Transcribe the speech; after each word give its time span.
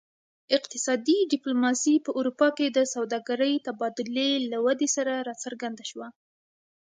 اقتصادي 0.57 1.17
ډیپلوماسي 1.33 1.95
په 2.05 2.11
اروپا 2.19 2.47
کې 2.57 2.67
د 2.69 2.79
سوداګرۍ 2.93 3.53
تبادلې 3.67 4.31
له 4.51 4.57
ودې 4.65 4.89
سره 4.95 5.13
راڅرګنده 5.27 5.83
شوه 5.91 6.07